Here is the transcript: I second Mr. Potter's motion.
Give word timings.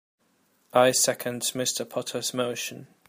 I 0.73 0.93
second 0.93 1.43
Mr. 1.43 1.87
Potter's 1.87 2.33
motion. 2.33 2.87